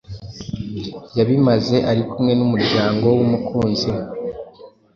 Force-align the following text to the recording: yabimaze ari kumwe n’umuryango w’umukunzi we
yabimaze 1.17 1.77
ari 1.89 2.01
kumwe 2.09 2.31
n’umuryango 2.39 3.05
w’umukunzi 3.17 3.87
we 3.95 4.03